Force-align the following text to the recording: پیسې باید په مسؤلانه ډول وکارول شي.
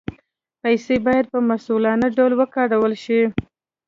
پیسې 0.61 0.95
باید 1.05 1.25
په 1.33 1.39
مسؤلانه 1.49 2.07
ډول 2.17 2.31
وکارول 2.41 2.93
شي. 3.03 3.19